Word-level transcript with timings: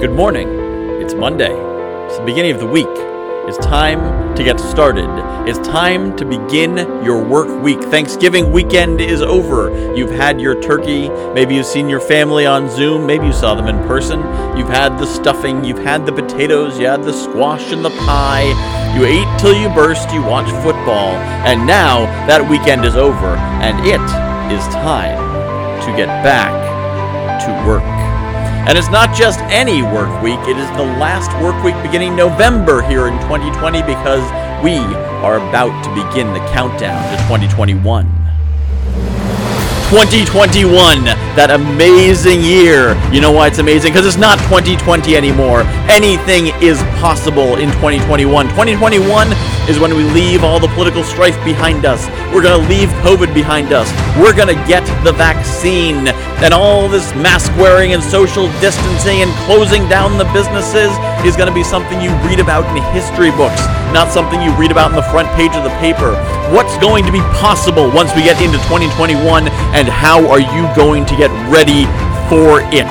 Good 0.00 0.12
morning. 0.12 0.48
It's 1.02 1.12
Monday. 1.12 1.50
It's 2.06 2.18
the 2.18 2.24
beginning 2.24 2.52
of 2.52 2.60
the 2.60 2.66
week. 2.68 2.86
It's 3.48 3.58
time 3.58 4.36
to 4.36 4.44
get 4.44 4.60
started. 4.60 5.08
It's 5.48 5.58
time 5.66 6.16
to 6.18 6.24
begin 6.24 6.76
your 7.02 7.20
work 7.20 7.48
week. 7.64 7.82
Thanksgiving 7.82 8.52
weekend 8.52 9.00
is 9.00 9.22
over. 9.22 9.96
You've 9.96 10.12
had 10.12 10.40
your 10.40 10.62
turkey. 10.62 11.08
Maybe 11.34 11.56
you've 11.56 11.66
seen 11.66 11.88
your 11.88 11.98
family 11.98 12.46
on 12.46 12.70
Zoom. 12.70 13.08
Maybe 13.08 13.26
you 13.26 13.32
saw 13.32 13.56
them 13.56 13.66
in 13.66 13.76
person. 13.88 14.20
You've 14.56 14.68
had 14.68 14.98
the 14.98 15.06
stuffing. 15.06 15.64
You've 15.64 15.80
had 15.80 16.06
the 16.06 16.12
potatoes. 16.12 16.78
You 16.78 16.86
had 16.86 17.02
the 17.02 17.12
squash 17.12 17.72
and 17.72 17.84
the 17.84 17.90
pie. 17.90 18.46
You 18.96 19.04
ate 19.04 19.40
till 19.40 19.60
you 19.60 19.68
burst. 19.70 20.12
You 20.12 20.22
watched 20.22 20.54
football. 20.62 21.10
And 21.44 21.66
now 21.66 22.06
that 22.28 22.48
weekend 22.48 22.84
is 22.84 22.94
over, 22.94 23.34
and 23.36 23.84
it 23.84 24.00
is 24.56 24.62
time 24.74 25.18
to 25.80 25.96
get 25.96 26.06
back 26.22 26.54
to 27.44 27.66
work. 27.68 28.07
And 28.66 28.76
it's 28.76 28.90
not 28.90 29.14
just 29.14 29.40
any 29.50 29.82
work 29.82 30.10
week, 30.22 30.40
it 30.48 30.56
is 30.56 30.68
the 30.76 30.88
last 30.98 31.30
work 31.42 31.62
week 31.62 31.76
beginning 31.82 32.16
November 32.16 32.82
here 32.82 33.08
in 33.08 33.14
2020 33.28 33.82
because 33.82 34.24
we 34.62 34.76
are 35.22 35.36
about 35.36 35.72
to 35.84 35.90
begin 35.94 36.32
the 36.32 36.40
countdown 36.50 37.02
to 37.10 37.16
2021. 37.24 38.18
2021, 39.88 41.04
that 41.32 41.48
amazing 41.48 42.44
year. 42.44 42.92
You 43.08 43.22
know 43.22 43.32
why 43.32 43.46
it's 43.48 43.56
amazing? 43.56 43.94
Because 43.96 44.04
it's 44.04 44.20
not 44.20 44.36
2020 44.52 45.16
anymore. 45.16 45.62
Anything 45.88 46.52
is 46.60 46.76
possible 47.00 47.56
in 47.56 47.72
2021. 47.80 48.52
2021 48.52 49.32
is 49.64 49.80
when 49.80 49.96
we 49.96 50.04
leave 50.12 50.44
all 50.44 50.60
the 50.60 50.68
political 50.76 51.02
strife 51.02 51.42
behind 51.42 51.86
us. 51.86 52.04
We're 52.36 52.44
going 52.44 52.60
to 52.60 52.68
leave 52.68 52.90
COVID 53.00 53.32
behind 53.32 53.72
us. 53.72 53.88
We're 54.20 54.36
going 54.36 54.52
to 54.52 54.60
get 54.68 54.84
the 55.04 55.12
vaccine. 55.12 56.12
And 56.38 56.54
all 56.54 56.86
this 56.86 57.10
mask 57.18 57.50
wearing 57.58 57.94
and 57.94 58.02
social 58.02 58.46
distancing 58.62 59.26
and 59.26 59.30
closing 59.42 59.88
down 59.88 60.18
the 60.18 60.30
businesses 60.30 60.94
is 61.26 61.34
going 61.34 61.50
to 61.50 61.54
be 61.54 61.66
something 61.66 62.00
you 62.00 62.14
read 62.22 62.38
about 62.38 62.62
in 62.70 62.78
history 62.94 63.34
books, 63.34 63.58
not 63.90 64.14
something 64.14 64.40
you 64.40 64.54
read 64.54 64.70
about 64.70 64.90
in 64.90 64.96
the 64.96 65.08
front 65.10 65.26
page 65.34 65.50
of 65.58 65.66
the 65.66 65.74
paper. 65.82 66.14
What's 66.54 66.78
going 66.78 67.04
to 67.06 67.10
be 67.10 67.18
possible 67.42 67.90
once 67.90 68.14
we 68.14 68.22
get 68.22 68.38
into 68.38 68.56
2021 68.70 69.50
and 69.74 69.88
how 69.88 70.30
are 70.30 70.38
you 70.38 70.62
going 70.78 71.04
to 71.10 71.16
get 71.18 71.34
ready 71.50 71.90
for 72.30 72.62
it? 72.70 72.86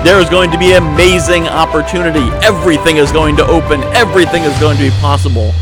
There 0.00 0.16
is 0.18 0.30
going 0.30 0.50
to 0.52 0.58
be 0.58 0.72
amazing 0.72 1.48
opportunity. 1.48 2.24
Everything 2.40 2.96
is 2.96 3.12
going 3.12 3.36
to 3.36 3.46
open. 3.46 3.84
Everything 3.92 4.44
is 4.44 4.56
going 4.58 4.78
to 4.78 4.88
be 4.88 4.94
possible. 5.04 5.52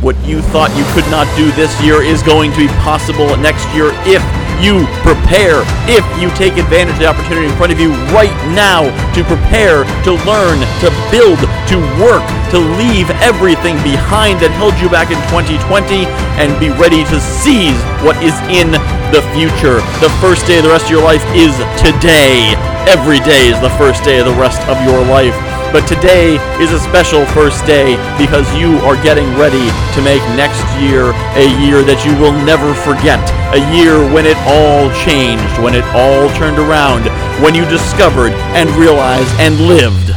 What 0.00 0.16
you 0.24 0.40
thought 0.40 0.72
you 0.72 0.88
could 0.96 1.04
not 1.10 1.28
do 1.36 1.52
this 1.52 1.74
year 1.84 2.00
is 2.00 2.22
going 2.22 2.52
to 2.52 2.56
be 2.56 2.68
possible 2.80 3.36
next 3.36 3.68
year 3.74 3.90
if 4.08 4.22
you 4.58 4.86
prepare, 5.06 5.62
if 5.86 6.02
you 6.18 6.30
take 6.34 6.58
advantage 6.58 6.98
of 6.98 7.00
the 7.00 7.06
opportunity 7.06 7.46
in 7.46 7.54
front 7.56 7.72
of 7.72 7.78
you 7.78 7.94
right 8.10 8.34
now 8.54 8.90
to 9.14 9.22
prepare, 9.24 9.86
to 10.02 10.18
learn, 10.26 10.58
to 10.82 10.90
build, 11.14 11.38
to 11.70 11.78
work, 12.02 12.24
to 12.50 12.58
leave 12.76 13.10
everything 13.22 13.78
behind 13.86 14.42
that 14.42 14.50
held 14.58 14.74
you 14.82 14.90
back 14.90 15.14
in 15.14 15.20
2020 15.30 16.10
and 16.42 16.50
be 16.58 16.74
ready 16.74 17.06
to 17.06 17.16
seize 17.22 17.78
what 18.02 18.18
is 18.18 18.34
in 18.50 18.74
the 19.14 19.22
future. 19.32 19.78
The 20.02 20.10
first 20.18 20.46
day 20.46 20.58
of 20.58 20.66
the 20.66 20.72
rest 20.74 20.90
of 20.90 20.98
your 20.98 21.06
life 21.06 21.24
is 21.32 21.54
today. 21.78 22.58
Every 22.90 23.20
day 23.22 23.48
is 23.48 23.60
the 23.60 23.72
first 23.78 24.02
day 24.02 24.18
of 24.18 24.26
the 24.26 24.38
rest 24.38 24.60
of 24.66 24.80
your 24.82 25.00
life. 25.06 25.36
But 25.70 25.86
today 25.86 26.36
is 26.62 26.72
a 26.72 26.80
special 26.80 27.26
first 27.26 27.66
day 27.66 27.96
because 28.16 28.48
you 28.56 28.78
are 28.88 28.96
getting 29.02 29.28
ready 29.36 29.68
to 29.92 30.00
make 30.00 30.22
next 30.32 30.64
year 30.80 31.12
a 31.36 31.44
year 31.60 31.84
that 31.84 32.00
you 32.08 32.16
will 32.16 32.32
never 32.32 32.72
forget. 32.72 33.20
A 33.52 33.60
year 33.76 34.00
when 34.10 34.24
it 34.24 34.38
all 34.48 34.88
changed, 35.04 35.44
when 35.62 35.74
it 35.74 35.84
all 35.92 36.32
turned 36.36 36.58
around, 36.58 37.04
when 37.44 37.54
you 37.54 37.68
discovered 37.68 38.32
and 38.56 38.70
realized 38.80 39.28
and 39.38 39.60
lived 39.68 40.14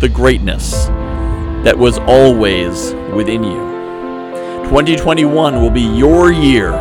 the 0.00 0.08
greatness 0.08 0.86
that 1.64 1.76
was 1.76 1.98
always 1.98 2.94
within 3.12 3.44
you. 3.44 3.60
2021 4.70 5.60
will 5.60 5.70
be 5.70 5.82
your 5.82 6.32
year, 6.32 6.72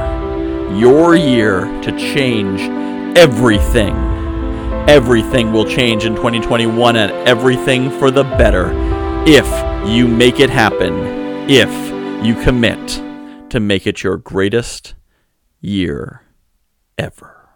your 0.73 1.17
year 1.17 1.65
to 1.81 1.91
change 1.97 2.61
everything 3.17 3.93
everything 4.89 5.51
will 5.51 5.65
change 5.65 6.05
in 6.05 6.15
2021 6.15 6.95
and 6.95 7.11
everything 7.27 7.89
for 7.99 8.11
the 8.11 8.23
better 8.23 8.71
if 9.27 9.47
you 9.87 10.07
make 10.07 10.39
it 10.39 10.49
happen, 10.49 10.93
if 11.49 11.69
you 12.25 12.33
commit 12.41 13.01
to 13.51 13.59
make 13.59 13.85
it 13.85 14.01
your 14.01 14.17
greatest 14.17 14.95
year 15.59 16.23
ever. 16.97 17.50